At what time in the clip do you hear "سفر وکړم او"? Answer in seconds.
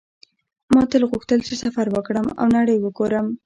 1.63-2.45